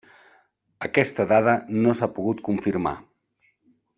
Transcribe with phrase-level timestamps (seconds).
[0.87, 1.53] Aquesta dada
[1.83, 2.97] no s'ha pogut confirmar.